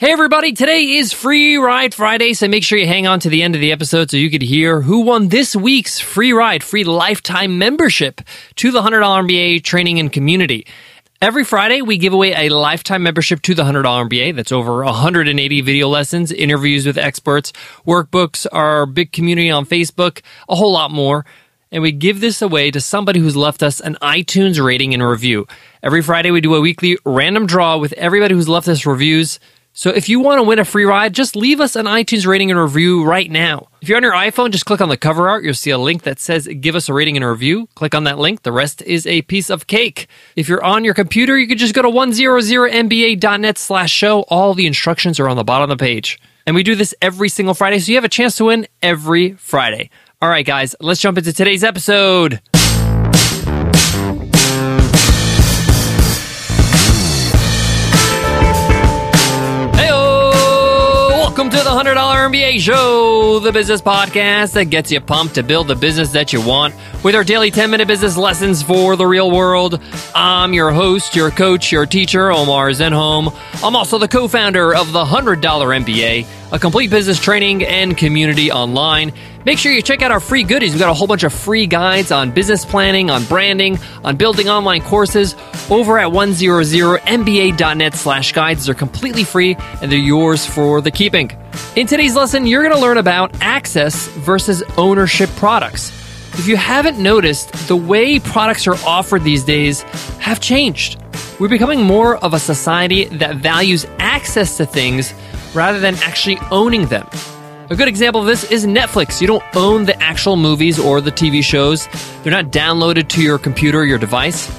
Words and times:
Hey 0.00 0.12
everybody, 0.12 0.54
today 0.54 0.96
is 0.96 1.12
Free 1.12 1.58
Ride 1.58 1.92
Friday, 1.92 2.32
so 2.32 2.48
make 2.48 2.64
sure 2.64 2.78
you 2.78 2.86
hang 2.86 3.06
on 3.06 3.20
to 3.20 3.28
the 3.28 3.42
end 3.42 3.54
of 3.54 3.60
the 3.60 3.70
episode 3.70 4.10
so 4.10 4.16
you 4.16 4.30
could 4.30 4.40
hear 4.40 4.80
who 4.80 5.00
won 5.00 5.28
this 5.28 5.54
week's 5.54 6.00
free 6.00 6.32
ride, 6.32 6.64
free 6.64 6.84
lifetime 6.84 7.58
membership 7.58 8.22
to 8.56 8.70
the 8.70 8.80
$100 8.80 9.02
MBA 9.02 9.62
training 9.62 10.00
and 10.00 10.10
community. 10.10 10.66
Every 11.20 11.44
Friday, 11.44 11.82
we 11.82 11.98
give 11.98 12.14
away 12.14 12.32
a 12.32 12.48
lifetime 12.48 13.02
membership 13.02 13.42
to 13.42 13.54
the 13.54 13.64
$100 13.64 13.84
MBA. 14.08 14.34
That's 14.36 14.52
over 14.52 14.82
180 14.82 15.60
video 15.60 15.86
lessons, 15.86 16.32
interviews 16.32 16.86
with 16.86 16.96
experts, 16.96 17.52
workbooks, 17.86 18.46
our 18.52 18.86
big 18.86 19.12
community 19.12 19.50
on 19.50 19.66
Facebook, 19.66 20.22
a 20.48 20.56
whole 20.56 20.72
lot 20.72 20.90
more. 20.90 21.26
And 21.70 21.82
we 21.82 21.92
give 21.92 22.22
this 22.22 22.40
away 22.40 22.70
to 22.70 22.80
somebody 22.80 23.20
who's 23.20 23.36
left 23.36 23.62
us 23.62 23.80
an 23.80 23.98
iTunes 24.00 24.64
rating 24.64 24.94
and 24.94 25.06
review. 25.06 25.46
Every 25.82 26.00
Friday, 26.00 26.30
we 26.30 26.40
do 26.40 26.54
a 26.54 26.60
weekly 26.62 26.96
random 27.04 27.44
draw 27.46 27.76
with 27.76 27.92
everybody 27.92 28.34
who's 28.34 28.48
left 28.48 28.66
us 28.66 28.86
reviews. 28.86 29.38
So 29.80 29.88
if 29.88 30.10
you 30.10 30.20
want 30.20 30.40
to 30.40 30.42
win 30.42 30.58
a 30.58 30.64
free 30.66 30.84
ride, 30.84 31.14
just 31.14 31.34
leave 31.34 31.58
us 31.58 31.74
an 31.74 31.86
iTunes 31.86 32.26
rating 32.26 32.50
and 32.50 32.60
review 32.60 33.02
right 33.02 33.30
now. 33.30 33.68
If 33.80 33.88
you're 33.88 33.96
on 33.96 34.02
your 34.02 34.12
iPhone, 34.12 34.50
just 34.50 34.66
click 34.66 34.82
on 34.82 34.90
the 34.90 34.96
cover 34.98 35.26
art. 35.26 35.42
You'll 35.42 35.54
see 35.54 35.70
a 35.70 35.78
link 35.78 36.02
that 36.02 36.20
says 36.20 36.46
give 36.60 36.74
us 36.74 36.90
a 36.90 36.92
rating 36.92 37.16
and 37.16 37.24
review. 37.24 37.66
Click 37.76 37.94
on 37.94 38.04
that 38.04 38.18
link. 38.18 38.42
The 38.42 38.52
rest 38.52 38.82
is 38.82 39.06
a 39.06 39.22
piece 39.22 39.48
of 39.48 39.68
cake. 39.68 40.06
If 40.36 40.50
you're 40.50 40.62
on 40.62 40.84
your 40.84 40.92
computer, 40.92 41.38
you 41.38 41.48
can 41.48 41.56
just 41.56 41.72
go 41.72 41.80
to 41.80 41.88
100mba.net 41.88 43.56
slash 43.56 43.90
show. 43.90 44.20
All 44.28 44.52
the 44.52 44.66
instructions 44.66 45.18
are 45.18 45.30
on 45.30 45.38
the 45.38 45.44
bottom 45.44 45.70
of 45.70 45.78
the 45.78 45.82
page. 45.82 46.20
And 46.46 46.54
we 46.54 46.62
do 46.62 46.74
this 46.74 46.94
every 47.00 47.30
single 47.30 47.54
Friday, 47.54 47.78
so 47.78 47.90
you 47.90 47.96
have 47.96 48.04
a 48.04 48.10
chance 48.10 48.36
to 48.36 48.44
win 48.44 48.66
every 48.82 49.32
Friday. 49.32 49.88
All 50.20 50.28
right, 50.28 50.44
guys, 50.44 50.76
let's 50.80 51.00
jump 51.00 51.16
into 51.16 51.32
today's 51.32 51.64
episode. 51.64 52.42
MBA 62.50 62.60
Show, 62.60 63.38
the 63.38 63.52
business 63.52 63.80
podcast 63.80 64.54
that 64.54 64.64
gets 64.70 64.90
you 64.90 65.00
pumped 65.00 65.36
to 65.36 65.44
build 65.44 65.68
the 65.68 65.76
business 65.76 66.10
that 66.10 66.32
you 66.32 66.44
want 66.44 66.74
with 67.04 67.14
our 67.14 67.22
daily 67.22 67.52
10 67.52 67.70
minute 67.70 67.86
business 67.86 68.16
lessons 68.16 68.60
for 68.60 68.96
the 68.96 69.06
real 69.06 69.30
world. 69.30 69.80
I'm 70.16 70.52
your 70.52 70.72
host, 70.72 71.14
your 71.14 71.30
coach, 71.30 71.70
your 71.70 71.86
teacher, 71.86 72.32
Omar 72.32 72.70
Zenhom. 72.70 73.32
I'm 73.62 73.76
also 73.76 73.98
the 73.98 74.08
co 74.08 74.26
founder 74.26 74.74
of 74.74 74.90
the 74.90 75.04
$100 75.04 75.40
MBA, 75.40 76.26
a 76.50 76.58
complete 76.58 76.90
business 76.90 77.20
training 77.20 77.64
and 77.64 77.96
community 77.96 78.50
online. 78.50 79.12
Make 79.44 79.58
sure 79.58 79.70
you 79.70 79.80
check 79.80 80.02
out 80.02 80.10
our 80.10 80.18
free 80.18 80.42
goodies. 80.42 80.72
We've 80.72 80.80
got 80.80 80.90
a 80.90 80.94
whole 80.94 81.06
bunch 81.06 81.22
of 81.22 81.32
free 81.32 81.68
guides 81.68 82.10
on 82.10 82.32
business 82.32 82.64
planning, 82.64 83.10
on 83.10 83.24
branding, 83.26 83.78
on 84.02 84.16
building 84.16 84.48
online 84.48 84.82
courses 84.82 85.36
over 85.70 86.00
at 86.00 86.10
100mba.net 86.10 87.94
slash 87.94 88.32
guides. 88.32 88.66
They're 88.66 88.74
completely 88.74 89.22
free 89.22 89.56
and 89.80 89.92
they're 89.92 89.98
yours 90.00 90.44
for 90.44 90.80
the 90.80 90.90
keeping. 90.90 91.39
In 91.76 91.86
today's 91.86 92.14
lesson, 92.14 92.46
you're 92.46 92.62
going 92.62 92.74
to 92.74 92.80
learn 92.80 92.98
about 92.98 93.34
access 93.40 94.08
versus 94.08 94.62
ownership 94.76 95.30
products. 95.36 95.90
If 96.38 96.46
you 96.46 96.56
haven't 96.56 96.98
noticed, 96.98 97.52
the 97.68 97.76
way 97.76 98.18
products 98.18 98.66
are 98.66 98.76
offered 98.86 99.24
these 99.24 99.44
days 99.44 99.82
have 100.20 100.40
changed. 100.40 101.00
We're 101.38 101.48
becoming 101.48 101.82
more 101.82 102.16
of 102.18 102.34
a 102.34 102.38
society 102.38 103.04
that 103.06 103.36
values 103.36 103.86
access 103.98 104.56
to 104.58 104.66
things 104.66 105.14
rather 105.54 105.80
than 105.80 105.96
actually 105.96 106.38
owning 106.50 106.86
them. 106.86 107.08
A 107.70 107.76
good 107.76 107.88
example 107.88 108.20
of 108.20 108.26
this 108.26 108.44
is 108.50 108.66
Netflix. 108.66 109.20
You 109.20 109.26
don't 109.26 109.44
own 109.54 109.84
the 109.84 110.00
actual 110.02 110.36
movies 110.36 110.78
or 110.78 111.00
the 111.00 111.12
TV 111.12 111.42
shows, 111.42 111.88
they're 112.22 112.32
not 112.32 112.46
downloaded 112.46 113.08
to 113.08 113.22
your 113.22 113.38
computer 113.38 113.80
or 113.80 113.84
your 113.84 113.98
device, 113.98 114.50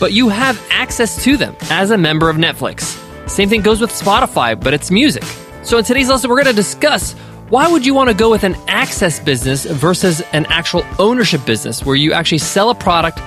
but 0.00 0.12
you 0.12 0.28
have 0.28 0.60
access 0.70 1.22
to 1.24 1.36
them 1.36 1.56
as 1.70 1.90
a 1.90 1.98
member 1.98 2.28
of 2.28 2.36
Netflix. 2.36 2.98
Same 3.28 3.48
thing 3.48 3.62
goes 3.62 3.80
with 3.80 3.90
Spotify, 3.90 4.58
but 4.58 4.74
it's 4.74 4.90
music. 4.90 5.24
So 5.68 5.76
in 5.76 5.84
today's 5.84 6.08
lesson, 6.08 6.30
we're 6.30 6.42
going 6.42 6.46
to 6.46 6.54
discuss 6.54 7.12
why 7.50 7.70
would 7.70 7.84
you 7.84 7.92
want 7.92 8.08
to 8.08 8.16
go 8.16 8.30
with 8.30 8.42
an 8.42 8.56
access 8.68 9.20
business 9.20 9.66
versus 9.66 10.22
an 10.32 10.46
actual 10.46 10.82
ownership 10.98 11.44
business 11.44 11.84
where 11.84 11.94
you 11.94 12.14
actually 12.14 12.38
sell 12.38 12.70
a 12.70 12.74
product 12.74 13.18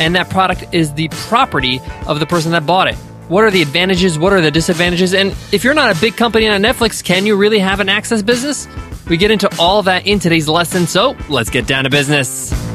and 0.00 0.14
that 0.14 0.30
product 0.30 0.72
is 0.72 0.92
the 0.92 1.08
property 1.08 1.80
of 2.06 2.20
the 2.20 2.26
person 2.26 2.52
that 2.52 2.64
bought 2.64 2.86
it? 2.86 2.94
What 3.26 3.42
are 3.42 3.50
the 3.50 3.62
advantages? 3.62 4.16
What 4.16 4.32
are 4.32 4.40
the 4.40 4.52
disadvantages? 4.52 5.12
And 5.12 5.32
if 5.50 5.64
you're 5.64 5.74
not 5.74 5.96
a 5.96 6.00
big 6.00 6.16
company 6.16 6.46
on 6.46 6.62
Netflix, 6.62 7.02
can 7.02 7.26
you 7.26 7.34
really 7.34 7.58
have 7.58 7.80
an 7.80 7.88
access 7.88 8.22
business? 8.22 8.68
We 9.08 9.16
get 9.16 9.32
into 9.32 9.50
all 9.58 9.82
that 9.82 10.06
in 10.06 10.20
today's 10.20 10.48
lesson, 10.48 10.86
so 10.86 11.16
let's 11.28 11.50
get 11.50 11.66
down 11.66 11.82
to 11.82 11.90
business. 11.90 12.67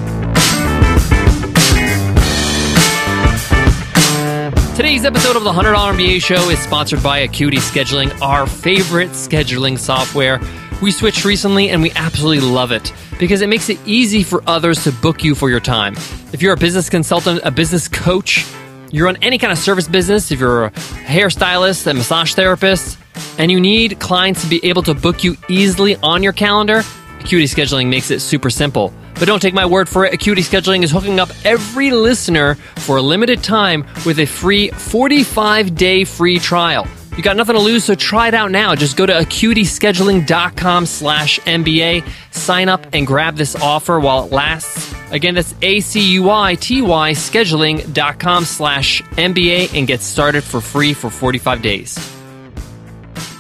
Today's 4.76 5.06
episode 5.06 5.36
of 5.36 5.44
the 5.44 5.52
$100 5.52 5.76
MBA 5.76 6.20
show 6.20 6.50
is 6.50 6.58
sponsored 6.58 7.04
by 7.04 7.20
Acuity 7.20 7.58
Scheduling, 7.58 8.20
our 8.22 8.48
favorite 8.48 9.12
scheduling 9.12 9.78
software. 9.78 10.40
We 10.82 10.90
switched 10.90 11.26
recently 11.26 11.70
and 11.70 11.80
we 11.80 11.92
absolutely 11.92 12.50
love 12.50 12.72
it 12.72 12.92
because 13.20 13.44
it 13.44 13.50
makes 13.50 13.70
it 13.70 13.78
easy 13.86 14.24
for 14.24 14.42
others 14.48 14.84
to 14.86 14.92
book 14.92 15.24
you 15.24 15.36
for 15.36 15.52
your 15.52 15.60
time. 15.60 15.94
If 16.34 16.42
you're 16.42 16.54
a 16.54 16.58
business 16.58 16.90
consultant, 16.90 17.42
a 17.44 17.52
business 17.52 17.88
coach, 17.88 18.48
you're 18.92 19.08
on 19.08 19.18
any 19.18 19.38
kind 19.38 19.52
of 19.52 19.60
service 19.60 19.88
business, 19.88 20.32
if 20.32 20.40
you're 20.40 20.66
a 20.66 20.72
hairstylist, 20.72 21.86
a 21.86 21.94
massage 21.94 22.34
therapist, 22.34 22.98
and 23.38 23.52
you 23.52 23.60
need 23.60 24.00
clients 24.00 24.42
to 24.42 24.50
be 24.50 24.60
able 24.66 24.82
to 24.84 24.96
book 24.96 25.24
you 25.24 25.38
easily 25.50 25.98
on 25.98 26.24
your 26.24 26.34
calendar, 26.34 26.82
Acuity 27.20 27.46
Scheduling 27.46 27.90
makes 27.90 28.10
it 28.10 28.22
super 28.22 28.50
simple. 28.50 28.92
But 29.14 29.26
don't 29.26 29.42
take 29.42 29.54
my 29.54 29.66
word 29.66 29.88
for 29.88 30.06
it. 30.06 30.14
Acuity 30.14 30.42
Scheduling 30.42 30.84
is 30.84 30.92
hooking 30.92 31.20
up 31.20 31.30
every 31.46 31.92
listener 31.92 32.56
for 32.56 32.98
a 32.98 33.02
limited 33.02 33.44
time 33.44 33.86
with 34.06 34.20
a 34.20 34.26
free 34.26 34.70
45 34.70 35.76
day 35.76 36.04
free 36.04 36.40
trial. 36.40 36.88
You 37.16 37.22
got 37.22 37.38
nothing 37.38 37.56
to 37.56 37.62
lose, 37.62 37.84
so 37.84 37.94
try 37.94 38.28
it 38.28 38.34
out 38.34 38.50
now. 38.50 38.74
Just 38.74 38.98
go 38.98 39.06
to 39.06 39.14
acuityscheduling.com 39.14 40.86
slash 40.88 41.40
MBA, 41.42 42.04
sign 42.32 42.70
up 42.70 42.88
and 42.92 43.06
grab 43.06 43.36
this 43.36 43.56
offer 43.56 44.00
while 44.00 44.26
it 44.26 44.32
lasts. 44.32 44.92
Again, 45.12 45.36
that's 45.36 45.54
A-C-U-I-T-Y 45.62 47.12
scheduling.com 47.12 48.46
slash 48.46 49.04
MBA 49.04 49.78
and 49.78 49.86
get 49.86 50.02
started 50.02 50.44
for 50.44 50.60
free 50.60 50.94
for 50.94 51.12
45 51.12 51.62
days. 51.62 52.14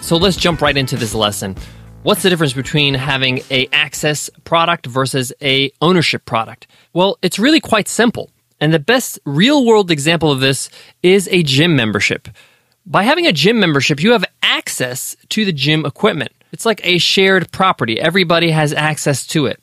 So 0.03 0.17
let's 0.17 0.37
jump 0.37 0.61
right 0.61 0.77
into 0.77 0.95
this 0.95 1.15
lesson. 1.15 1.55
What's 2.03 2.21
the 2.21 2.29
difference 2.29 2.51
between 2.51 2.95
having 2.95 3.43
a 3.49 3.69
access 3.71 4.29
product 4.43 4.87
versus 4.87 5.31
a 5.41 5.71
ownership 5.81 6.25
product? 6.25 6.67
Well, 6.91 7.17
it's 7.21 7.39
really 7.39 7.61
quite 7.61 7.87
simple. 7.87 8.29
And 8.59 8.73
the 8.73 8.79
best 8.79 9.19
real 9.25 9.65
world 9.65 9.89
example 9.89 10.29
of 10.29 10.41
this 10.41 10.69
is 11.01 11.29
a 11.31 11.43
gym 11.43 11.77
membership. 11.77 12.27
By 12.85 13.03
having 13.03 13.25
a 13.25 13.31
gym 13.31 13.57
membership, 13.57 14.03
you 14.03 14.11
have 14.11 14.25
access 14.41 15.15
to 15.29 15.45
the 15.45 15.53
gym 15.53 15.85
equipment. 15.85 16.33
It's 16.51 16.65
like 16.65 16.81
a 16.83 16.97
shared 16.97 17.53
property. 17.53 18.01
Everybody 18.01 18.51
has 18.51 18.73
access 18.73 19.25
to 19.27 19.45
it. 19.45 19.61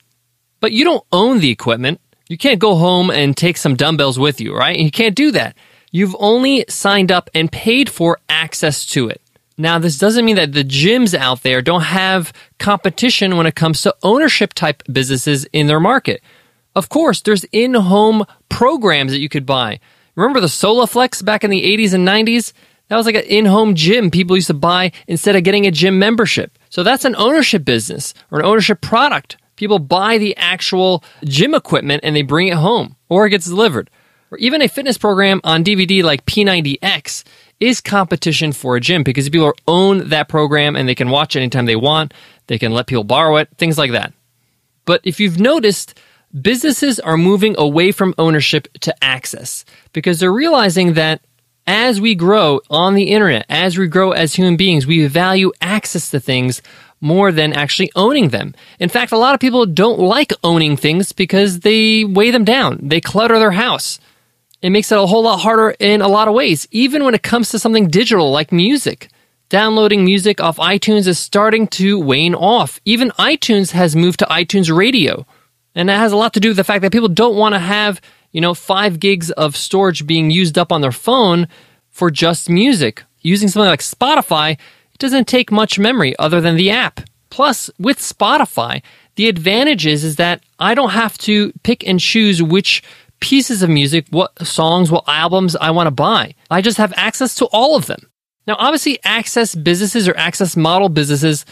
But 0.60 0.72
you 0.72 0.84
don't 0.84 1.04
own 1.12 1.40
the 1.40 1.50
equipment. 1.50 2.00
You 2.30 2.38
can't 2.38 2.58
go 2.58 2.76
home 2.76 3.10
and 3.10 3.36
take 3.36 3.58
some 3.58 3.76
dumbbells 3.76 4.18
with 4.18 4.40
you, 4.40 4.56
right? 4.56 4.78
You 4.78 4.90
can't 4.90 5.14
do 5.14 5.30
that. 5.32 5.56
You've 5.90 6.16
only 6.18 6.64
signed 6.70 7.12
up 7.12 7.28
and 7.34 7.52
paid 7.52 7.90
for 7.90 8.18
access 8.30 8.86
to 8.86 9.10
it. 9.10 9.20
Now, 9.60 9.78
this 9.78 9.98
doesn't 9.98 10.24
mean 10.24 10.36
that 10.36 10.54
the 10.54 10.64
gyms 10.64 11.12
out 11.12 11.42
there 11.42 11.60
don't 11.60 11.82
have 11.82 12.32
competition 12.58 13.36
when 13.36 13.44
it 13.44 13.54
comes 13.54 13.82
to 13.82 13.94
ownership 14.02 14.54
type 14.54 14.82
businesses 14.90 15.44
in 15.52 15.66
their 15.66 15.78
market. 15.78 16.22
Of 16.74 16.88
course, 16.88 17.20
there's 17.20 17.44
in 17.52 17.74
home 17.74 18.24
programs 18.48 19.12
that 19.12 19.18
you 19.18 19.28
could 19.28 19.44
buy. 19.44 19.78
Remember 20.14 20.40
the 20.40 20.46
Soloflex 20.46 21.22
back 21.22 21.44
in 21.44 21.50
the 21.50 21.62
80s 21.76 21.92
and 21.92 22.08
90s? 22.08 22.54
That 22.88 22.96
was 22.96 23.04
like 23.04 23.16
an 23.16 23.24
in 23.24 23.44
home 23.44 23.74
gym 23.74 24.10
people 24.10 24.34
used 24.34 24.46
to 24.46 24.54
buy 24.54 24.92
instead 25.06 25.36
of 25.36 25.44
getting 25.44 25.66
a 25.66 25.70
gym 25.70 25.98
membership. 25.98 26.58
So 26.70 26.82
that's 26.82 27.04
an 27.04 27.14
ownership 27.16 27.62
business 27.62 28.14
or 28.30 28.40
an 28.40 28.46
ownership 28.46 28.80
product. 28.80 29.36
People 29.56 29.78
buy 29.78 30.16
the 30.16 30.34
actual 30.38 31.04
gym 31.24 31.54
equipment 31.54 32.00
and 32.02 32.16
they 32.16 32.22
bring 32.22 32.48
it 32.48 32.54
home 32.54 32.96
or 33.10 33.26
it 33.26 33.30
gets 33.30 33.44
delivered. 33.44 33.90
Or 34.30 34.38
even 34.38 34.62
a 34.62 34.68
fitness 34.68 34.96
program 34.96 35.42
on 35.44 35.64
DVD 35.64 36.02
like 36.02 36.24
P90X 36.24 37.24
is 37.60 37.80
competition 37.80 38.52
for 38.52 38.76
a 38.76 38.80
gym 38.80 39.02
because 39.02 39.26
if 39.26 39.32
people 39.32 39.52
own 39.68 40.08
that 40.08 40.28
program 40.28 40.74
and 40.76 40.88
they 40.88 40.94
can 40.94 41.10
watch 41.10 41.36
it 41.36 41.40
anytime 41.40 41.66
they 41.66 41.76
want. 41.76 42.12
They 42.46 42.58
can 42.58 42.72
let 42.72 42.86
people 42.86 43.04
borrow 43.04 43.36
it, 43.36 43.48
things 43.58 43.78
like 43.78 43.92
that. 43.92 44.12
But 44.86 45.02
if 45.04 45.20
you've 45.20 45.38
noticed, 45.38 45.98
businesses 46.40 46.98
are 46.98 47.16
moving 47.16 47.54
away 47.58 47.92
from 47.92 48.14
ownership 48.18 48.66
to 48.80 49.04
access 49.04 49.64
because 49.92 50.18
they're 50.18 50.32
realizing 50.32 50.94
that 50.94 51.20
as 51.66 52.00
we 52.00 52.14
grow 52.14 52.60
on 52.70 52.94
the 52.94 53.12
internet, 53.12 53.46
as 53.48 53.78
we 53.78 53.86
grow 53.86 54.10
as 54.10 54.34
human 54.34 54.56
beings, 54.56 54.86
we 54.86 55.06
value 55.06 55.52
access 55.60 56.10
to 56.10 56.18
things 56.18 56.62
more 57.00 57.32
than 57.32 57.52
actually 57.52 57.90
owning 57.94 58.28
them. 58.28 58.54
In 58.78 58.88
fact, 58.88 59.12
a 59.12 59.18
lot 59.18 59.34
of 59.34 59.40
people 59.40 59.66
don't 59.66 59.98
like 59.98 60.32
owning 60.42 60.76
things 60.76 61.12
because 61.12 61.60
they 61.60 62.04
weigh 62.04 62.30
them 62.30 62.44
down. 62.44 62.80
They 62.82 63.00
clutter 63.00 63.38
their 63.38 63.52
house. 63.52 64.00
It 64.62 64.70
makes 64.70 64.92
it 64.92 64.98
a 64.98 65.06
whole 65.06 65.22
lot 65.22 65.38
harder 65.38 65.70
in 65.78 66.02
a 66.02 66.08
lot 66.08 66.28
of 66.28 66.34
ways, 66.34 66.68
even 66.70 67.04
when 67.04 67.14
it 67.14 67.22
comes 67.22 67.48
to 67.50 67.58
something 67.58 67.88
digital 67.88 68.30
like 68.30 68.52
music. 68.52 69.08
Downloading 69.48 70.04
music 70.04 70.40
off 70.40 70.58
iTunes 70.58 71.06
is 71.06 71.18
starting 71.18 71.66
to 71.68 71.98
wane 71.98 72.34
off. 72.34 72.80
Even 72.84 73.10
iTunes 73.12 73.72
has 73.72 73.96
moved 73.96 74.20
to 74.20 74.26
iTunes 74.26 74.74
Radio. 74.74 75.26
And 75.74 75.88
that 75.88 75.98
has 75.98 76.12
a 76.12 76.16
lot 76.16 76.34
to 76.34 76.40
do 76.40 76.48
with 76.48 76.56
the 76.56 76.64
fact 76.64 76.82
that 76.82 76.92
people 76.92 77.08
don't 77.08 77.36
want 77.36 77.54
to 77.54 77.58
have 77.58 78.00
you 78.32 78.40
know, 78.40 78.54
five 78.54 79.00
gigs 79.00 79.30
of 79.32 79.56
storage 79.56 80.06
being 80.06 80.30
used 80.30 80.56
up 80.56 80.72
on 80.72 80.80
their 80.80 80.92
phone 80.92 81.48
for 81.88 82.10
just 82.10 82.48
music. 82.48 83.04
Using 83.20 83.48
something 83.48 83.68
like 83.68 83.80
Spotify 83.80 84.52
it 84.52 84.98
doesn't 84.98 85.28
take 85.28 85.50
much 85.50 85.78
memory 85.78 86.14
other 86.18 86.40
than 86.40 86.56
the 86.56 86.70
app. 86.70 87.00
Plus, 87.30 87.70
with 87.78 87.98
Spotify, 87.98 88.82
the 89.14 89.28
advantage 89.28 89.86
is, 89.86 90.04
is 90.04 90.16
that 90.16 90.42
I 90.58 90.74
don't 90.74 90.90
have 90.90 91.16
to 91.18 91.52
pick 91.62 91.86
and 91.86 92.00
choose 92.00 92.42
which 92.42 92.82
pieces 93.20 93.62
of 93.62 93.70
music, 93.70 94.06
what 94.10 94.46
songs, 94.46 94.90
what 94.90 95.04
albums 95.06 95.56
I 95.56 95.70
want 95.70 95.86
to 95.86 95.92
buy. 95.92 96.34
I 96.50 96.60
just 96.60 96.78
have 96.78 96.92
access 96.96 97.34
to 97.36 97.46
all 97.46 97.76
of 97.76 97.86
them. 97.86 98.10
Now, 98.46 98.56
obviously, 98.58 98.98
access 99.04 99.54
businesses 99.54 100.08
or 100.08 100.16
access 100.16 100.56
model 100.56 100.88
businesses 100.88 101.44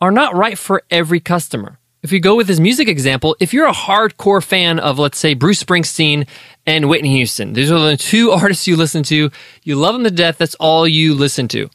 are 0.00 0.10
not 0.10 0.36
right 0.36 0.58
for 0.58 0.82
every 0.90 1.20
customer. 1.20 1.78
If 2.02 2.12
you 2.12 2.20
go 2.20 2.36
with 2.36 2.46
this 2.46 2.60
music 2.60 2.86
example, 2.86 3.34
if 3.40 3.54
you're 3.54 3.66
a 3.66 3.72
hardcore 3.72 4.44
fan 4.44 4.78
of, 4.78 4.98
let's 4.98 5.18
say, 5.18 5.32
Bruce 5.32 5.64
Springsteen 5.64 6.28
and 6.66 6.90
Whitney 6.90 7.16
Houston, 7.16 7.54
these 7.54 7.72
are 7.72 7.80
the 7.80 7.96
two 7.96 8.30
artists 8.32 8.66
you 8.66 8.76
listen 8.76 9.02
to, 9.04 9.30
you 9.62 9.76
love 9.76 9.94
them 9.94 10.04
to 10.04 10.10
death, 10.10 10.36
that's 10.36 10.54
all 10.56 10.86
you 10.86 11.14
listen 11.14 11.48
to. 11.48 11.70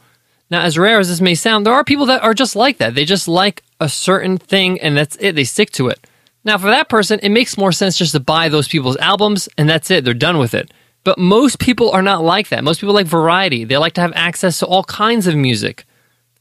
Now, 0.52 0.62
as 0.62 0.78
rare 0.78 1.00
as 1.00 1.10
this 1.10 1.22
may 1.22 1.36
sound, 1.36 1.66
there 1.66 1.74
are 1.74 1.84
people 1.84 2.06
that 2.08 2.24
are 2.24 2.34
just 2.34 2.56
like 2.56 2.78
that. 2.78 2.96
They 2.96 3.06
just 3.06 3.28
like 3.28 3.64
a 3.80 3.90
certain 3.90 4.38
thing 4.38 4.80
and 4.82 4.96
that's 4.96 5.18
it. 5.20 5.34
They 5.34 5.44
stick 5.44 5.72
to 5.72 5.90
it. 5.90 6.06
Now, 6.44 6.58
for 6.58 6.68
that 6.68 6.90
person, 6.90 7.20
it 7.22 7.30
makes 7.30 7.58
more 7.58 7.72
sense 7.72 7.98
just 7.98 8.14
to 8.14 8.20
buy 8.20 8.50
those 8.50 8.68
people's 8.68 8.98
albums 8.98 9.50
and 9.58 9.70
that's 9.70 9.92
it. 9.92 10.06
They're 10.06 10.14
done 10.14 10.38
with 10.38 10.54
it. 10.54 10.72
But 11.04 11.18
most 11.18 11.60
people 11.60 11.92
are 11.92 12.02
not 12.02 12.24
like 12.24 12.50
that. 12.50 12.64
Most 12.64 12.82
people 12.82 12.96
like 12.96 13.08
variety. 13.08 13.64
They 13.64 13.78
like 13.78 13.94
to 13.94 14.02
have 14.02 14.14
access 14.16 14.60
to 14.60 14.66
all 14.66 14.84
kinds 14.84 15.28
of 15.28 15.36
music. 15.36 15.86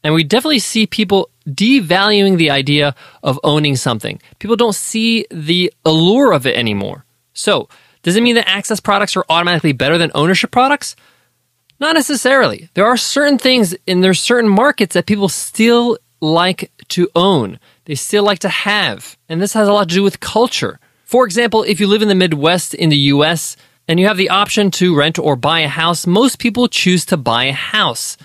And 0.03 0.13
we 0.13 0.23
definitely 0.23 0.59
see 0.59 0.87
people 0.87 1.29
devaluing 1.47 2.37
the 2.37 2.51
idea 2.51 2.95
of 3.23 3.39
owning 3.43 3.75
something. 3.75 4.21
People 4.39 4.55
don't 4.55 4.75
see 4.75 5.25
the 5.31 5.73
allure 5.85 6.31
of 6.33 6.45
it 6.45 6.55
anymore. 6.55 7.05
So, 7.33 7.67
does 8.01 8.15
it 8.15 8.23
mean 8.23 8.35
that 8.35 8.49
access 8.49 8.79
products 8.79 9.17
are 9.17 9.25
automatically 9.29 9.73
better 9.73 9.97
than 9.97 10.11
ownership 10.15 10.51
products? 10.51 10.95
Not 11.79 11.95
necessarily. 11.95 12.69
There 12.73 12.85
are 12.85 12.97
certain 12.97 13.37
things 13.37 13.75
and 13.87 14.03
there's 14.03 14.21
certain 14.21 14.49
markets 14.49 14.93
that 14.93 15.05
people 15.05 15.29
still 15.29 15.97
like 16.21 16.71
to 16.89 17.09
own. 17.15 17.59
They 17.85 17.95
still 17.95 18.23
like 18.23 18.39
to 18.39 18.49
have. 18.49 19.17
And 19.27 19.41
this 19.41 19.53
has 19.53 19.67
a 19.67 19.73
lot 19.73 19.89
to 19.89 19.95
do 19.95 20.03
with 20.03 20.19
culture. 20.19 20.79
For 21.05 21.25
example, 21.25 21.63
if 21.63 21.79
you 21.79 21.87
live 21.87 22.01
in 22.01 22.07
the 22.07 22.15
Midwest 22.15 22.73
in 22.73 22.89
the 22.89 22.97
US 22.97 23.57
and 23.87 23.99
you 23.99 24.07
have 24.07 24.17
the 24.17 24.29
option 24.29 24.69
to 24.71 24.95
rent 24.95 25.17
or 25.17 25.35
buy 25.35 25.61
a 25.61 25.67
house, 25.67 26.05
most 26.05 26.39
people 26.39 26.67
choose 26.67 27.05
to 27.05 27.17
buy 27.17 27.45
a 27.45 27.53
house. 27.53 28.17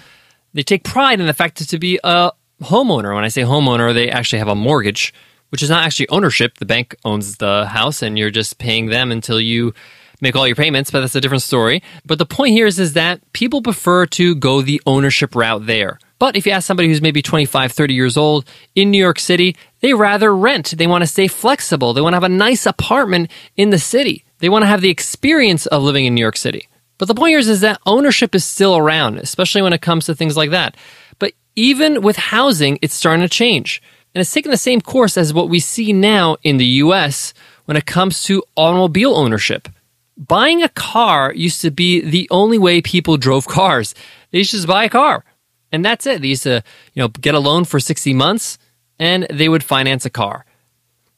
They 0.53 0.63
take 0.63 0.85
pride 0.85 1.21
in 1.21 1.27
the 1.27 1.33
fact 1.33 1.67
to 1.69 1.79
be 1.79 1.99
a 2.05 2.33
homeowner. 2.63 3.15
When 3.15 3.25
I 3.25 3.29
say 3.29 3.43
homeowner, 3.43 3.95
they 3.95 4.11
actually 4.11 4.39
have 4.41 4.49
a 4.49 4.55
mortgage, 4.55 5.15
which 5.49 5.63
is 5.63 5.71
not 5.71 5.85
actually 5.85 6.09
ownership. 6.11 6.59
The 6.59 6.67
bank 6.67 6.95
owns 7.05 7.39
the 7.39 7.67
house 7.67 8.03
and 8.03 8.19
you're 8.19 8.31
just 8.31 8.59
paying 8.59 8.87
them 8.87 9.11
until 9.11 9.41
you 9.41 9.73
make 10.21 10.37
all 10.37 10.47
your 10.47 10.57
payments, 10.57 10.91
but 10.91 11.01
that's 11.01 11.15
a 11.15 11.21
different 11.21 11.43
story. 11.43 11.83
But 12.05 12.19
the 12.19 12.27
point 12.27 12.53
here 12.53 12.67
is, 12.67 12.79
is 12.79 12.93
that 12.95 13.21
people 13.33 13.63
prefer 13.63 14.07
to 14.07 14.35
go 14.35 14.63
the 14.63 14.81
ownership 14.87 15.35
route 15.35 15.67
there. 15.67 15.99
But 16.19 16.37
if 16.37 16.47
you 16.47 16.53
ask 16.53 16.67
somebody 16.67 16.89
who's 16.89 17.03
maybe 17.03 17.23
25, 17.23 17.73
30 17.73 17.95
years 17.95 18.17
old 18.17 18.49
in 18.75 18.91
New 18.91 18.99
York 18.99 19.19
City, 19.19 19.57
they 19.81 19.95
rather 19.95 20.35
rent. 20.35 20.75
They 20.77 20.87
want 20.87 21.03
to 21.03 21.07
stay 21.07 21.29
flexible. 21.29 21.93
They 21.93 22.01
want 22.01 22.13
to 22.13 22.17
have 22.17 22.25
a 22.25 22.29
nice 22.29 22.67
apartment 22.67 23.31
in 23.57 23.71
the 23.71 23.79
city. 23.79 24.25
They 24.39 24.49
want 24.49 24.63
to 24.63 24.69
have 24.69 24.81
the 24.81 24.91
experience 24.91 25.67
of 25.67 25.83
living 25.83 26.07
in 26.07 26.15
New 26.15 26.21
York 26.21 26.37
City. 26.37 26.69
But 26.99 27.09
the 27.09 27.15
point 27.15 27.31
here 27.31 27.39
is, 27.39 27.49
is 27.49 27.61
that 27.63 27.81
ownership 27.87 28.35
is 28.35 28.45
still 28.45 28.77
around, 28.77 29.19
especially 29.19 29.63
when 29.63 29.73
it 29.73 29.83
comes 29.83 30.07
to 30.07 30.15
things 30.15 30.37
like 30.37 30.51
that. 30.51 30.77
But 31.19 31.33
even 31.57 32.03
with 32.03 32.17
housing, 32.17 32.79
it's 32.83 32.95
starting 32.95 33.23
to 33.23 33.29
change. 33.29 33.83
And 34.15 34.21
it's 34.21 34.33
taking 34.33 34.53
the 34.53 34.57
same 34.57 34.81
course 34.81 35.17
as 35.17 35.35
what 35.35 35.49
we 35.49 35.59
see 35.59 35.93
now 35.93 36.37
in 36.45 36.59
the 36.59 36.67
US 36.67 37.35
when 37.65 37.77
it 37.77 37.87
comes 37.87 38.23
to 38.25 38.45
automobile 38.55 39.17
ownership. 39.17 39.69
Buying 40.17 40.63
a 40.63 40.69
car 40.69 41.33
used 41.35 41.61
to 41.63 41.73
be 41.73 42.01
the 42.01 42.29
only 42.31 42.59
way 42.59 42.81
people 42.81 43.17
drove 43.17 43.49
cars. 43.49 43.97
They 44.31 44.39
used 44.39 44.53
to 44.53 44.59
just 44.59 44.69
buy 44.69 44.85
a 44.85 44.89
car 44.89 45.25
and 45.75 45.85
that's 45.85 46.07
it. 46.07 46.23
They 46.23 46.29
used 46.29 46.45
to, 46.45 46.63
you 46.95 47.03
know, 47.03 47.09
get 47.09 47.35
a 47.35 47.41
loan 47.41 47.65
for 47.65 47.81
60 47.81 48.15
months 48.15 48.59
and 48.99 49.27
they 49.31 49.49
would 49.49 49.65
finance 49.65 50.05
a 50.05 50.11
car. 50.11 50.47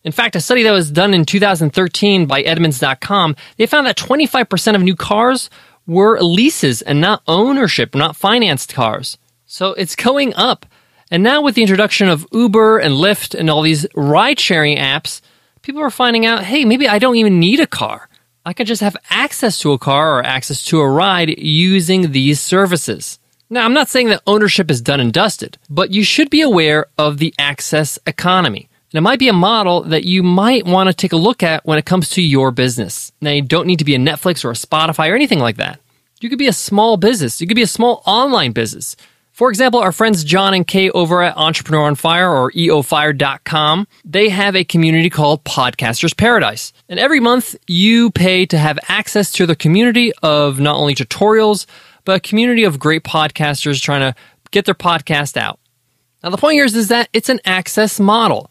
In 0.02 0.12
fact, 0.12 0.36
a 0.36 0.40
study 0.40 0.62
that 0.62 0.72
was 0.72 0.90
done 0.90 1.12
in 1.14 1.24
2013 1.24 2.26
by 2.26 2.42
Edmunds.com, 2.42 3.36
they 3.56 3.66
found 3.66 3.86
that 3.86 3.96
25% 3.96 4.74
of 4.74 4.82
new 4.82 4.96
cars 4.96 5.50
were 5.86 6.20
leases 6.20 6.80
and 6.80 7.00
not 7.00 7.22
ownership, 7.26 7.94
not 7.94 8.16
financed 8.16 8.72
cars. 8.72 9.18
So 9.46 9.72
it's 9.74 9.94
going 9.94 10.34
up. 10.34 10.64
And 11.10 11.22
now 11.22 11.42
with 11.42 11.54
the 11.54 11.62
introduction 11.62 12.08
of 12.08 12.26
Uber 12.32 12.78
and 12.78 12.94
Lyft 12.94 13.38
and 13.38 13.50
all 13.50 13.62
these 13.62 13.86
ride 13.94 14.40
sharing 14.40 14.78
apps, 14.78 15.20
people 15.62 15.82
are 15.82 15.90
finding 15.90 16.24
out, 16.24 16.44
hey, 16.44 16.64
maybe 16.64 16.88
I 16.88 16.98
don't 16.98 17.16
even 17.16 17.38
need 17.38 17.60
a 17.60 17.66
car. 17.66 18.08
I 18.44 18.52
can 18.52 18.66
just 18.66 18.80
have 18.80 18.96
access 19.10 19.58
to 19.60 19.72
a 19.72 19.78
car 19.78 20.18
or 20.18 20.24
access 20.24 20.62
to 20.66 20.80
a 20.80 20.88
ride 20.88 21.36
using 21.38 22.12
these 22.12 22.40
services. 22.40 23.18
Now, 23.48 23.64
I'm 23.64 23.74
not 23.74 23.88
saying 23.88 24.08
that 24.08 24.22
ownership 24.26 24.70
is 24.70 24.80
done 24.80 24.98
and 24.98 25.12
dusted, 25.12 25.56
but 25.70 25.92
you 25.92 26.02
should 26.02 26.30
be 26.30 26.42
aware 26.42 26.86
of 26.98 27.18
the 27.18 27.32
access 27.38 27.98
economy. 28.06 28.68
And 28.92 28.98
it 28.98 29.02
might 29.02 29.18
be 29.18 29.28
a 29.28 29.32
model 29.32 29.82
that 29.82 30.04
you 30.04 30.22
might 30.22 30.64
want 30.64 30.88
to 30.88 30.94
take 30.94 31.12
a 31.12 31.16
look 31.16 31.42
at 31.42 31.64
when 31.64 31.78
it 31.78 31.86
comes 31.86 32.10
to 32.10 32.22
your 32.22 32.50
business. 32.50 33.12
Now, 33.20 33.30
you 33.30 33.42
don't 33.42 33.66
need 33.66 33.78
to 33.78 33.84
be 33.84 33.94
a 33.94 33.98
Netflix 33.98 34.44
or 34.44 34.50
a 34.50 34.54
Spotify 34.54 35.10
or 35.10 35.14
anything 35.14 35.38
like 35.38 35.56
that. 35.56 35.80
You 36.20 36.28
could 36.28 36.38
be 36.38 36.48
a 36.48 36.52
small 36.52 36.96
business. 36.96 37.40
You 37.40 37.46
could 37.46 37.56
be 37.56 37.62
a 37.62 37.68
small 37.68 38.02
online 38.06 38.52
business. 38.52 38.96
For 39.32 39.50
example, 39.50 39.80
our 39.80 39.92
friends 39.92 40.24
John 40.24 40.54
and 40.54 40.66
Kay 40.66 40.88
over 40.90 41.22
at 41.22 41.36
Entrepreneur 41.36 41.82
on 41.82 41.94
Fire 41.94 42.30
or 42.30 42.50
eofire.com, 42.52 43.86
they 44.02 44.30
have 44.30 44.56
a 44.56 44.64
community 44.64 45.10
called 45.10 45.44
Podcasters 45.44 46.16
Paradise. 46.16 46.72
And 46.88 46.98
every 46.98 47.20
month 47.20 47.54
you 47.66 48.10
pay 48.10 48.46
to 48.46 48.56
have 48.56 48.78
access 48.88 49.30
to 49.32 49.44
the 49.44 49.54
community 49.54 50.10
of 50.22 50.58
not 50.58 50.76
only 50.76 50.94
tutorials, 50.94 51.66
but 52.06 52.16
a 52.16 52.20
community 52.20 52.64
of 52.64 52.78
great 52.78 53.02
podcasters 53.02 53.82
trying 53.82 54.00
to 54.00 54.18
get 54.50 54.64
their 54.64 54.74
podcast 54.74 55.36
out. 55.36 55.60
Now, 56.22 56.30
the 56.30 56.38
point 56.38 56.54
here 56.54 56.64
is, 56.64 56.74
is 56.74 56.88
that 56.88 57.10
it's 57.12 57.28
an 57.28 57.40
access 57.44 58.00
model. 58.00 58.50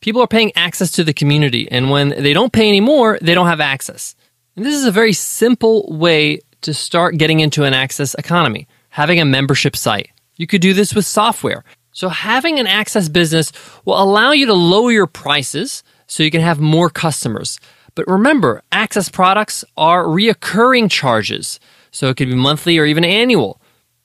People 0.00 0.22
are 0.22 0.26
paying 0.26 0.52
access 0.56 0.90
to 0.92 1.04
the 1.04 1.12
community, 1.12 1.70
and 1.70 1.90
when 1.90 2.08
they 2.08 2.32
don't 2.32 2.52
pay 2.52 2.68
anymore, 2.68 3.18
they 3.20 3.34
don't 3.34 3.48
have 3.48 3.60
access. 3.60 4.16
And 4.56 4.64
this 4.64 4.74
is 4.74 4.86
a 4.86 4.90
very 4.90 5.12
simple 5.12 5.86
way 5.92 6.40
to 6.62 6.72
start 6.72 7.18
getting 7.18 7.40
into 7.40 7.64
an 7.64 7.74
access 7.74 8.14
economy 8.14 8.66
having 8.92 9.18
a 9.18 9.24
membership 9.24 9.74
site. 9.74 10.10
You 10.36 10.46
could 10.46 10.60
do 10.60 10.74
this 10.74 10.94
with 10.94 11.06
software. 11.06 11.64
So, 11.92 12.08
having 12.08 12.58
an 12.58 12.66
access 12.66 13.08
business 13.08 13.52
will 13.84 14.00
allow 14.00 14.32
you 14.32 14.46
to 14.46 14.54
lower 14.54 14.92
your 14.92 15.06
prices 15.06 15.82
so 16.06 16.22
you 16.22 16.30
can 16.30 16.40
have 16.40 16.60
more 16.60 16.88
customers. 16.88 17.58
But 17.94 18.06
remember, 18.06 18.62
access 18.70 19.08
products 19.08 19.64
are 19.76 20.04
reoccurring 20.04 20.90
charges. 20.90 21.58
So 21.92 22.08
it 22.08 22.16
could 22.16 22.28
be 22.28 22.34
monthly 22.34 22.78
or 22.78 22.84
even 22.84 23.04
annual. 23.04 23.60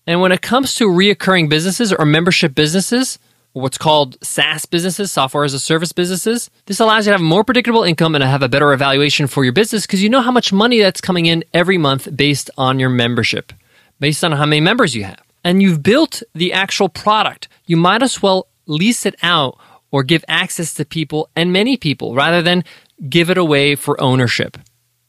And 0.06 0.22
when 0.22 0.32
it 0.32 0.42
comes 0.42 0.76
to 0.76 0.86
reoccurring 0.86 1.50
businesses 1.50 1.92
or 1.92 2.06
membership 2.06 2.54
businesses, 2.54 3.18
what's 3.54 3.78
called 3.78 4.18
SaaS 4.24 4.66
businesses, 4.66 5.12
software 5.12 5.44
as 5.44 5.54
a 5.54 5.60
service 5.60 5.92
businesses, 5.92 6.50
this 6.66 6.80
allows 6.80 7.06
you 7.06 7.12
to 7.12 7.18
have 7.18 7.22
more 7.22 7.44
predictable 7.44 7.84
income 7.84 8.16
and 8.16 8.22
to 8.22 8.28
have 8.28 8.44
a 8.44 8.50
better 8.50 8.72
evaluation 8.72 9.28
for 9.28 9.44
your 9.44 9.54
business 9.54 9.86
because 9.86 10.04
you 10.04 10.10
know 10.10 10.22
how 10.22 10.32
much 10.32 10.54
money 10.54 10.80
that's 10.80 11.02
coming 11.02 11.26
in 11.26 11.44
every 11.54 11.78
month 11.78 12.16
based 12.16 12.50
on 12.58 12.80
your 12.80 12.90
membership, 12.90 13.52
based 14.00 14.24
on 14.24 14.32
how 14.34 14.46
many 14.46 14.62
members 14.62 14.96
you 14.96 15.04
have. 15.04 15.22
And 15.44 15.62
you've 15.62 15.82
built 15.82 16.24
the 16.34 16.54
actual 16.54 16.90
product. 16.90 17.48
You 17.66 17.78
might 17.78 18.04
as 18.04 18.22
well 18.22 18.48
lease 18.66 19.06
it 19.06 19.16
out 19.24 19.58
or 19.92 20.04
give 20.04 20.24
access 20.28 20.74
to 20.76 20.86
people 20.86 21.30
and 21.36 21.54
many 21.54 21.78
people 21.78 22.14
rather 22.14 22.42
than 22.42 22.64
give 23.10 23.30
it 23.30 23.38
away 23.38 23.76
for 23.76 24.00
ownership. 24.02 24.58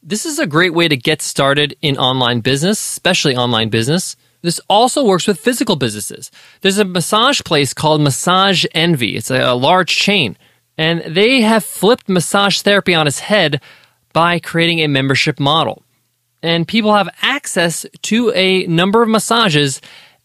This 0.01 0.25
is 0.25 0.39
a 0.39 0.47
great 0.47 0.73
way 0.73 0.87
to 0.87 0.95
get 0.95 1.21
started 1.21 1.75
in 1.81 1.97
online 1.97 2.39
business, 2.39 2.79
especially 2.79 3.35
online 3.35 3.69
business. 3.69 4.15
This 4.41 4.61
also 4.69 5.03
works 5.03 5.27
with 5.27 5.39
physical 5.39 5.75
businesses. 5.75 6.31
There's 6.61 6.77
a 6.77 6.85
massage 6.85 7.41
place 7.41 7.73
called 7.73 8.01
Massage 8.01 8.65
Envy. 8.73 9.17
It's 9.17 9.29
a, 9.29 9.41
a 9.41 9.55
large 9.55 9.93
chain, 9.93 10.37
and 10.77 11.01
they 11.01 11.41
have 11.41 11.65
flipped 11.65 12.07
massage 12.07 12.61
therapy 12.61 12.95
on 12.95 13.07
its 13.07 13.19
head 13.19 13.61
by 14.13 14.39
creating 14.39 14.79
a 14.79 14.87
membership 14.87 15.37
model. 15.37 15.83
And 16.41 16.65
people 16.65 16.93
have 16.93 17.09
access 17.21 17.85
to 18.03 18.31
a 18.33 18.65
number 18.67 19.03
of 19.03 19.09
massages 19.09 19.81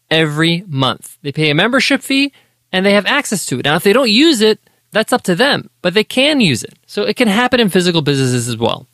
every 0.08 0.62
month. 0.68 1.18
They 1.22 1.32
pay 1.32 1.50
a 1.50 1.54
membership 1.54 2.02
fee 2.02 2.32
and 2.70 2.86
they 2.86 2.92
have 2.92 3.06
access 3.06 3.44
to 3.46 3.58
it. 3.58 3.64
Now, 3.64 3.74
if 3.74 3.82
they 3.82 3.92
don't 3.92 4.10
use 4.10 4.40
it, 4.40 4.60
that's 4.92 5.12
up 5.12 5.22
to 5.22 5.34
them, 5.34 5.70
but 5.82 5.94
they 5.94 6.04
can 6.04 6.40
use 6.40 6.62
it. 6.62 6.74
So 6.86 7.02
it 7.02 7.16
can 7.16 7.26
happen 7.26 7.58
in 7.58 7.68
physical 7.68 8.00
businesses 8.00 8.48
as 8.48 8.56
well. 8.56 8.86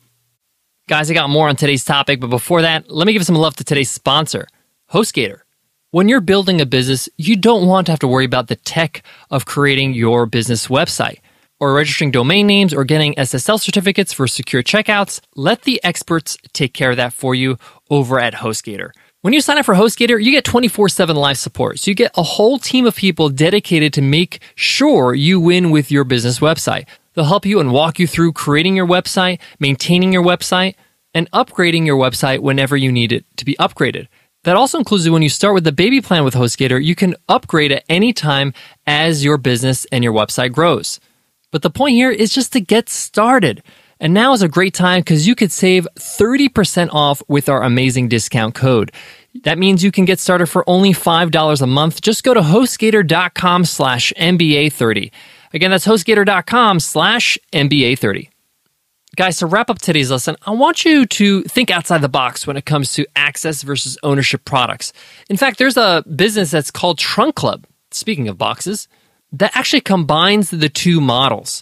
Guys, 0.91 1.09
I 1.09 1.13
got 1.13 1.29
more 1.29 1.47
on 1.47 1.55
today's 1.55 1.85
topic, 1.85 2.19
but 2.19 2.27
before 2.27 2.63
that, 2.63 2.91
let 2.91 3.07
me 3.07 3.13
give 3.13 3.25
some 3.25 3.35
love 3.35 3.55
to 3.55 3.63
today's 3.63 3.89
sponsor, 3.89 4.45
HostGator. 4.91 5.39
When 5.91 6.09
you're 6.09 6.19
building 6.19 6.59
a 6.59 6.65
business, 6.65 7.07
you 7.15 7.37
don't 7.37 7.65
want 7.65 7.85
to 7.85 7.93
have 7.93 7.99
to 7.99 8.09
worry 8.09 8.25
about 8.25 8.49
the 8.49 8.57
tech 8.57 9.01
of 9.29 9.45
creating 9.45 9.93
your 9.93 10.25
business 10.25 10.67
website 10.67 11.19
or 11.61 11.73
registering 11.73 12.11
domain 12.11 12.45
names 12.45 12.73
or 12.73 12.83
getting 12.83 13.15
SSL 13.15 13.57
certificates 13.61 14.11
for 14.11 14.27
secure 14.27 14.63
checkouts. 14.63 15.21
Let 15.33 15.61
the 15.61 15.81
experts 15.81 16.37
take 16.51 16.73
care 16.73 16.91
of 16.91 16.97
that 16.97 17.13
for 17.13 17.33
you 17.33 17.57
over 17.89 18.19
at 18.19 18.33
HostGator. 18.33 18.89
When 19.21 19.31
you 19.31 19.39
sign 19.39 19.59
up 19.59 19.65
for 19.65 19.75
HostGator, 19.75 20.21
you 20.21 20.31
get 20.31 20.43
24 20.43 20.89
7 20.89 21.15
live 21.15 21.37
support. 21.37 21.79
So 21.79 21.89
you 21.89 21.95
get 21.95 22.11
a 22.17 22.23
whole 22.23 22.59
team 22.59 22.85
of 22.85 22.97
people 22.97 23.29
dedicated 23.29 23.93
to 23.93 24.01
make 24.01 24.41
sure 24.55 25.13
you 25.13 25.39
win 25.39 25.71
with 25.71 25.89
your 25.89 26.03
business 26.03 26.39
website. 26.39 26.85
They'll 27.13 27.25
help 27.25 27.45
you 27.45 27.59
and 27.59 27.71
walk 27.71 27.99
you 27.99 28.07
through 28.07 28.33
creating 28.33 28.75
your 28.75 28.87
website, 28.87 29.39
maintaining 29.59 30.13
your 30.13 30.23
website, 30.23 30.75
and 31.13 31.29
upgrading 31.31 31.85
your 31.85 31.97
website 31.97 32.39
whenever 32.39 32.77
you 32.77 32.91
need 32.91 33.11
it 33.11 33.25
to 33.37 33.45
be 33.45 33.55
upgraded. 33.59 34.07
That 34.43 34.55
also 34.55 34.79
includes 34.79 35.07
when 35.09 35.21
you 35.21 35.29
start 35.29 35.53
with 35.53 35.65
the 35.65 35.71
baby 35.71 36.01
plan 36.01 36.23
with 36.23 36.33
HostGator, 36.33 36.83
you 36.83 36.95
can 36.95 37.15
upgrade 37.29 37.71
at 37.71 37.83
any 37.87 38.11
time 38.11 38.53
as 38.87 39.23
your 39.23 39.37
business 39.37 39.85
and 39.91 40.03
your 40.03 40.13
website 40.13 40.51
grows. 40.51 40.99
But 41.51 41.61
the 41.61 41.69
point 41.69 41.93
here 41.93 42.09
is 42.09 42.33
just 42.33 42.53
to 42.53 42.61
get 42.61 42.89
started. 42.89 43.61
And 43.99 44.15
now 44.15 44.33
is 44.33 44.41
a 44.41 44.47
great 44.47 44.73
time 44.73 45.01
because 45.01 45.27
you 45.27 45.35
could 45.35 45.51
save 45.51 45.87
30% 45.95 46.89
off 46.91 47.21
with 47.27 47.49
our 47.49 47.61
amazing 47.61 48.07
discount 48.07 48.55
code. 48.55 48.91
That 49.43 49.59
means 49.59 49.83
you 49.83 49.91
can 49.91 50.05
get 50.05 50.19
started 50.19 50.47
for 50.47 50.67
only 50.67 50.91
$5 50.91 51.61
a 51.61 51.67
month. 51.67 52.01
Just 52.01 52.23
go 52.23 52.33
to 52.33 52.41
hostgator.com 52.41 53.65
slash 53.65 54.11
MBA30. 54.17 55.11
Again, 55.53 55.71
that's 55.71 55.85
hostgator.com 55.85 56.79
slash 56.79 57.37
MBA30. 57.53 58.29
Guys, 59.17 59.37
to 59.39 59.45
wrap 59.45 59.69
up 59.69 59.79
today's 59.79 60.09
lesson, 60.09 60.37
I 60.45 60.51
want 60.51 60.85
you 60.85 61.05
to 61.05 61.43
think 61.43 61.69
outside 61.69 61.99
the 61.99 62.07
box 62.07 62.47
when 62.47 62.55
it 62.55 62.65
comes 62.65 62.93
to 62.93 63.05
access 63.15 63.61
versus 63.61 63.97
ownership 64.03 64.45
products. 64.45 64.93
In 65.29 65.35
fact, 65.35 65.57
there's 65.57 65.75
a 65.75 66.03
business 66.15 66.51
that's 66.51 66.71
called 66.71 66.97
Trunk 66.97 67.35
Club, 67.35 67.65
speaking 67.91 68.29
of 68.29 68.37
boxes, 68.37 68.87
that 69.33 69.55
actually 69.55 69.81
combines 69.81 70.49
the 70.49 70.69
two 70.69 71.01
models. 71.01 71.61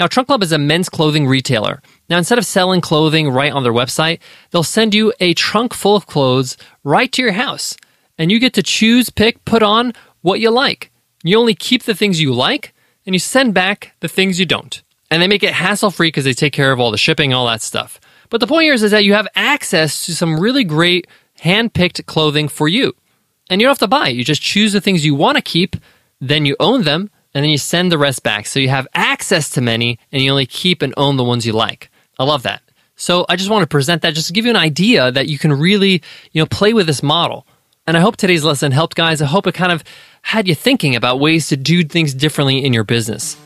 Now, 0.00 0.08
Trunk 0.08 0.26
Club 0.26 0.42
is 0.42 0.50
a 0.50 0.58
men's 0.58 0.88
clothing 0.88 1.28
retailer. 1.28 1.80
Now, 2.08 2.18
instead 2.18 2.38
of 2.38 2.46
selling 2.46 2.80
clothing 2.80 3.30
right 3.30 3.52
on 3.52 3.62
their 3.62 3.72
website, 3.72 4.18
they'll 4.50 4.62
send 4.64 4.92
you 4.92 5.12
a 5.20 5.34
trunk 5.34 5.74
full 5.74 5.94
of 5.94 6.06
clothes 6.06 6.56
right 6.82 7.12
to 7.12 7.22
your 7.22 7.32
house. 7.32 7.76
And 8.18 8.32
you 8.32 8.40
get 8.40 8.54
to 8.54 8.62
choose, 8.64 9.10
pick, 9.10 9.44
put 9.44 9.62
on 9.62 9.92
what 10.22 10.40
you 10.40 10.50
like. 10.50 10.90
You 11.22 11.38
only 11.38 11.54
keep 11.54 11.84
the 11.84 11.94
things 11.94 12.20
you 12.20 12.34
like, 12.34 12.72
and 13.06 13.14
you 13.14 13.18
send 13.18 13.54
back 13.54 13.94
the 14.00 14.08
things 14.08 14.38
you 14.38 14.46
don't 14.46 14.82
and 15.10 15.20
they 15.20 15.26
make 15.26 15.42
it 15.42 15.52
hassle 15.52 15.90
free 15.90 16.08
because 16.08 16.24
they 16.24 16.32
take 16.32 16.52
care 16.52 16.72
of 16.72 16.78
all 16.78 16.90
the 16.90 16.98
shipping, 16.98 17.34
all 17.34 17.46
that 17.46 17.62
stuff. 17.62 18.00
But 18.28 18.40
the 18.40 18.46
point 18.46 18.64
here 18.64 18.74
is, 18.74 18.82
is 18.82 18.92
that 18.92 19.04
you 19.04 19.14
have 19.14 19.26
access 19.34 20.06
to 20.06 20.14
some 20.14 20.38
really 20.38 20.62
great 20.62 21.06
hand 21.40 21.74
picked 21.74 22.06
clothing 22.06 22.48
for 22.48 22.68
you. 22.68 22.94
And 23.48 23.60
you 23.60 23.66
don't 23.66 23.72
have 23.72 23.78
to 23.78 23.88
buy. 23.88 24.08
You 24.08 24.22
just 24.22 24.42
choose 24.42 24.72
the 24.72 24.80
things 24.80 25.04
you 25.04 25.16
want 25.16 25.36
to 25.36 25.42
keep, 25.42 25.74
then 26.20 26.46
you 26.46 26.54
own 26.60 26.82
them, 26.82 27.10
and 27.34 27.42
then 27.42 27.50
you 27.50 27.58
send 27.58 27.90
the 27.90 27.98
rest 27.98 28.22
back. 28.22 28.46
So 28.46 28.60
you 28.60 28.68
have 28.68 28.86
access 28.94 29.50
to 29.50 29.60
many, 29.60 29.98
and 30.12 30.22
you 30.22 30.30
only 30.30 30.46
keep 30.46 30.82
and 30.82 30.94
own 30.96 31.16
the 31.16 31.24
ones 31.24 31.44
you 31.44 31.52
like. 31.52 31.90
I 32.18 32.24
love 32.24 32.44
that. 32.44 32.62
So 32.94 33.26
I 33.28 33.34
just 33.34 33.50
want 33.50 33.62
to 33.62 33.66
present 33.66 34.02
that 34.02 34.14
just 34.14 34.28
to 34.28 34.32
give 34.32 34.44
you 34.44 34.50
an 34.50 34.56
idea 34.56 35.10
that 35.10 35.26
you 35.26 35.38
can 35.38 35.52
really, 35.52 36.02
you 36.32 36.40
know, 36.40 36.46
play 36.46 36.72
with 36.72 36.86
this 36.86 37.02
model. 37.02 37.46
And 37.86 37.96
I 37.96 38.00
hope 38.00 38.16
today's 38.16 38.44
lesson 38.44 38.72
helped 38.72 38.94
guys. 38.94 39.22
I 39.22 39.26
hope 39.26 39.46
it 39.46 39.54
kind 39.54 39.72
of 39.72 39.82
had 40.22 40.46
you 40.46 40.54
thinking 40.54 40.94
about 40.96 41.18
ways 41.18 41.48
to 41.48 41.56
do 41.56 41.82
things 41.82 42.14
differently 42.14 42.64
in 42.64 42.72
your 42.72 42.84
business. 42.84 43.36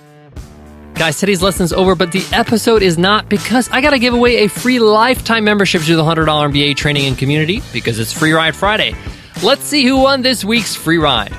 Guys, 0.94 1.18
today's 1.18 1.42
lesson's 1.42 1.72
over, 1.72 1.94
but 1.94 2.12
the 2.12 2.24
episode 2.32 2.82
is 2.82 2.98
not 2.98 3.28
because 3.28 3.68
I 3.70 3.80
got 3.80 3.90
to 3.90 3.98
give 3.98 4.14
away 4.14 4.44
a 4.44 4.48
free 4.48 4.78
lifetime 4.78 5.44
membership 5.44 5.82
to 5.82 5.96
the 5.96 6.02
$100 6.02 6.26
MBA 6.26 6.76
training 6.76 7.06
and 7.06 7.18
community 7.18 7.62
because 7.72 7.98
it's 7.98 8.12
Free 8.12 8.32
Ride 8.32 8.54
Friday. 8.54 8.94
Let's 9.42 9.62
see 9.64 9.84
who 9.84 9.98
won 9.98 10.22
this 10.22 10.44
week's 10.44 10.76
free 10.76 10.98
ride. 10.98 11.32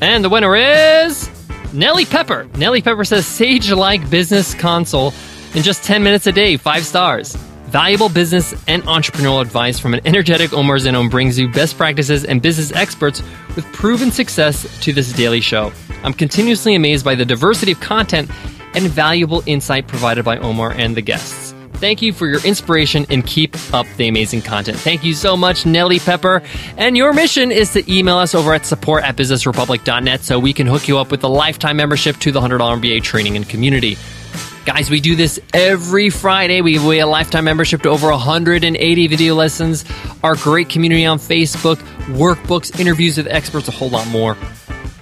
And 0.00 0.24
the 0.24 0.30
winner 0.30 0.56
is 0.56 1.28
Nellie 1.72 2.06
Pepper. 2.06 2.48
Nellie 2.56 2.82
Pepper 2.82 3.04
says 3.04 3.26
Sage 3.26 3.70
like 3.70 4.08
business 4.08 4.54
console 4.54 5.12
in 5.54 5.62
just 5.62 5.84
10 5.84 6.02
minutes 6.02 6.26
a 6.26 6.32
day, 6.32 6.56
five 6.56 6.86
stars. 6.86 7.36
Valuable 7.72 8.10
business 8.10 8.52
and 8.68 8.82
entrepreneurial 8.82 9.40
advice 9.40 9.78
from 9.78 9.94
an 9.94 10.00
energetic 10.04 10.52
Omar 10.52 10.76
Zenhom 10.76 11.10
brings 11.10 11.38
you 11.38 11.50
best 11.50 11.78
practices 11.78 12.22
and 12.22 12.42
business 12.42 12.70
experts 12.72 13.22
with 13.56 13.64
proven 13.72 14.10
success 14.10 14.78
to 14.82 14.92
this 14.92 15.10
daily 15.14 15.40
show. 15.40 15.72
I'm 16.04 16.12
continuously 16.12 16.74
amazed 16.74 17.02
by 17.02 17.14
the 17.14 17.24
diversity 17.24 17.72
of 17.72 17.80
content 17.80 18.30
and 18.74 18.84
valuable 18.90 19.42
insight 19.46 19.88
provided 19.88 20.22
by 20.22 20.36
Omar 20.36 20.72
and 20.72 20.94
the 20.94 21.00
guests. 21.00 21.54
Thank 21.72 22.02
you 22.02 22.12
for 22.12 22.26
your 22.26 22.44
inspiration 22.44 23.06
and 23.08 23.26
keep 23.26 23.56
up 23.72 23.86
the 23.96 24.06
amazing 24.06 24.42
content. 24.42 24.76
Thank 24.76 25.02
you 25.02 25.14
so 25.14 25.34
much, 25.34 25.64
Nellie 25.64 25.98
Pepper. 25.98 26.42
And 26.76 26.94
your 26.94 27.14
mission 27.14 27.50
is 27.50 27.72
to 27.72 27.90
email 27.90 28.18
us 28.18 28.34
over 28.34 28.52
at 28.52 28.66
support 28.66 29.02
at 29.02 29.16
businessrepublic.net 29.16 30.20
so 30.20 30.38
we 30.38 30.52
can 30.52 30.66
hook 30.66 30.88
you 30.88 30.98
up 30.98 31.10
with 31.10 31.24
a 31.24 31.28
lifetime 31.28 31.78
membership 31.78 32.18
to 32.18 32.32
the 32.32 32.40
$100 32.40 32.58
MBA 32.58 33.02
training 33.02 33.34
and 33.34 33.48
community. 33.48 33.96
Guys, 34.64 34.90
we 34.90 35.00
do 35.00 35.16
this 35.16 35.40
every 35.52 36.08
Friday. 36.10 36.60
We 36.60 36.72
give 36.72 36.84
away 36.84 37.00
a 37.00 37.06
lifetime 37.06 37.44
membership 37.44 37.82
to 37.82 37.90
over 37.90 38.10
180 38.10 39.06
video 39.06 39.34
lessons, 39.34 39.84
our 40.22 40.36
great 40.36 40.68
community 40.68 41.04
on 41.04 41.18
Facebook, 41.18 41.76
workbooks, 42.16 42.78
interviews 42.78 43.16
with 43.16 43.26
experts, 43.26 43.68
a 43.68 43.72
whole 43.72 43.90
lot 43.90 44.06
more. 44.08 44.36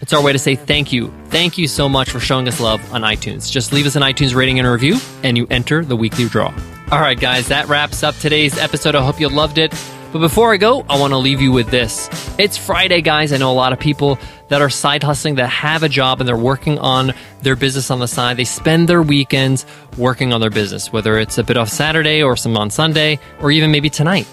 It's 0.00 0.12
our 0.12 0.22
way 0.22 0.32
to 0.32 0.38
say 0.38 0.56
thank 0.56 0.92
you. 0.92 1.12
Thank 1.26 1.58
you 1.58 1.68
so 1.68 1.88
much 1.88 2.10
for 2.10 2.20
showing 2.20 2.48
us 2.48 2.58
love 2.58 2.80
on 2.92 3.02
iTunes. 3.02 3.50
Just 3.50 3.72
leave 3.72 3.86
us 3.86 3.96
an 3.96 4.02
iTunes 4.02 4.34
rating 4.34 4.58
and 4.58 4.66
a 4.66 4.70
review, 4.70 4.98
and 5.22 5.36
you 5.36 5.46
enter 5.50 5.84
the 5.84 5.96
weekly 5.96 6.26
draw. 6.26 6.54
All 6.90 7.00
right, 7.00 7.18
guys, 7.20 7.48
that 7.48 7.68
wraps 7.68 8.02
up 8.02 8.16
today's 8.16 8.58
episode. 8.58 8.94
I 8.94 9.04
hope 9.04 9.20
you 9.20 9.28
loved 9.28 9.58
it. 9.58 9.72
But 10.12 10.18
before 10.18 10.52
I 10.52 10.56
go, 10.56 10.84
I 10.88 10.98
want 10.98 11.12
to 11.12 11.18
leave 11.18 11.40
you 11.40 11.52
with 11.52 11.70
this. 11.70 12.08
It's 12.36 12.56
Friday, 12.56 13.00
guys. 13.00 13.32
I 13.32 13.36
know 13.36 13.52
a 13.52 13.54
lot 13.54 13.72
of 13.72 13.78
people 13.78 14.18
that 14.48 14.60
are 14.60 14.68
side 14.68 15.04
hustling, 15.04 15.36
that 15.36 15.46
have 15.46 15.84
a 15.84 15.88
job 15.88 16.20
and 16.20 16.26
they're 16.26 16.36
working 16.36 16.80
on 16.80 17.12
their 17.42 17.54
business 17.54 17.92
on 17.92 18.00
the 18.00 18.08
side. 18.08 18.36
They 18.36 18.44
spend 18.44 18.88
their 18.88 19.02
weekends 19.02 19.64
working 19.96 20.32
on 20.32 20.40
their 20.40 20.50
business, 20.50 20.92
whether 20.92 21.16
it's 21.16 21.38
a 21.38 21.44
bit 21.44 21.56
off 21.56 21.68
Saturday 21.68 22.24
or 22.24 22.36
some 22.36 22.56
on 22.56 22.70
Sunday, 22.70 23.20
or 23.40 23.52
even 23.52 23.70
maybe 23.70 23.88
tonight. 23.88 24.26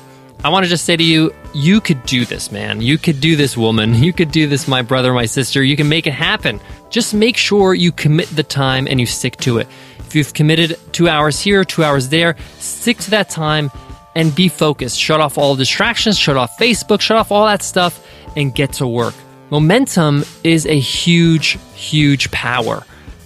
I 0.44 0.50
want 0.50 0.66
to 0.66 0.70
just 0.70 0.84
say 0.84 0.98
to 0.98 1.04
you, 1.04 1.32
you 1.54 1.80
could 1.80 2.04
do 2.08 2.26
this, 2.26 2.52
man. 2.52 2.82
You 2.82 2.98
could 2.98 3.22
do 3.22 3.36
this, 3.36 3.56
woman. 3.56 3.94
You 4.04 4.14
could 4.14 4.32
do 4.32 4.48
this, 4.48 4.68
my 4.68 4.82
brother, 4.82 5.14
my 5.14 5.26
sister. 5.26 5.64
You 5.64 5.76
can 5.76 5.90
make 5.90 6.08
it 6.08 6.14
happen. 6.14 6.60
Just 6.90 7.14
make 7.14 7.38
sure 7.38 7.76
you 7.76 7.92
commit 7.92 8.30
the 8.30 8.44
time 8.44 8.88
and 8.88 9.00
you 9.00 9.06
stick 9.06 9.38
to 9.38 9.60
it. 9.60 9.68
If 10.00 10.16
you've 10.16 10.34
committed 10.34 10.80
two 10.92 11.08
hours 11.08 11.40
here, 11.40 11.64
two 11.64 11.84
hours 11.84 12.10
there, 12.10 12.36
stick 12.58 12.98
to 13.00 13.12
that 13.12 13.30
time 13.30 13.70
and 14.18 14.34
be 14.34 14.48
focused. 14.48 15.00
Shut 15.00 15.22
off 15.22 15.38
all 15.38 15.56
distractions, 15.56 16.18
shut 16.18 16.36
off 16.36 16.58
Facebook, 16.58 17.00
shut 17.00 17.18
off 17.18 17.32
all 17.32 17.46
that 17.46 17.62
stuff, 17.62 18.04
and 18.36 18.54
get 18.54 18.74
to 18.74 18.88
work. 18.88 19.14
Momentum 19.52 20.26
is 20.44 20.66
a 20.66 20.78
huge, 20.78 21.60
huge 21.76 22.30
power. 22.32 22.84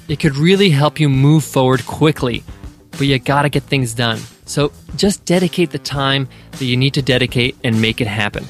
It 0.10 0.20
could 0.20 0.36
really 0.36 0.70
help 0.70 1.00
you 1.00 1.08
move 1.08 1.46
forward 1.46 1.86
quickly, 1.86 2.44
but 2.92 3.02
you 3.02 3.18
gotta 3.20 3.48
get 3.48 3.64
things 3.64 3.94
done. 3.94 4.20
So 4.46 4.74
just 4.98 5.24
dedicate 5.24 5.72
the 5.72 5.80
time 5.80 6.28
that 6.52 6.66
you 6.66 6.76
need 6.76 6.94
to 6.96 7.02
dedicate 7.02 7.56
and 7.64 7.82
make 7.82 8.02
it 8.02 8.08
happen. 8.08 8.46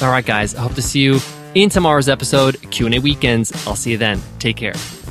All 0.00 0.10
right, 0.10 0.24
guys, 0.24 0.54
I 0.54 0.62
hope 0.62 0.74
to 0.76 0.82
see 0.82 1.00
you 1.00 1.20
in 1.54 1.68
tomorrow's 1.68 2.08
episode, 2.08 2.58
Q&A 2.70 2.98
Weekends. 3.00 3.52
I'll 3.66 3.76
see 3.76 3.90
you 3.90 3.98
then. 3.98 4.18
Take 4.38 4.56
care. 4.56 5.01